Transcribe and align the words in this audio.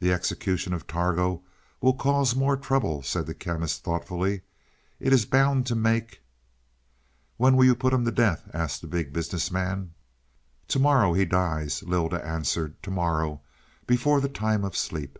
"The 0.00 0.12
execution 0.12 0.74
of 0.74 0.86
Targo 0.86 1.42
will 1.80 1.94
cause 1.94 2.36
more 2.36 2.54
trouble," 2.54 3.02
said 3.02 3.24
the 3.24 3.32
Chemist 3.32 3.82
thoughtfully. 3.82 4.42
"It 5.00 5.10
is 5.10 5.24
bound 5.24 5.64
to 5.68 5.74
make" 5.74 6.20
"When 7.38 7.56
will 7.56 7.64
you 7.64 7.74
put 7.74 7.94
him 7.94 8.04
to 8.04 8.10
death?" 8.10 8.50
asked 8.52 8.82
the 8.82 8.86
Big 8.88 9.10
Business 9.14 9.50
Man. 9.50 9.94
"To 10.68 10.78
morrow 10.78 11.14
he 11.14 11.24
dies," 11.24 11.82
Lylda 11.82 12.22
answered. 12.22 12.76
"To 12.82 12.90
morrow, 12.90 13.40
before 13.86 14.20
the 14.20 14.28
time 14.28 14.64
of 14.64 14.76
sleep." 14.76 15.18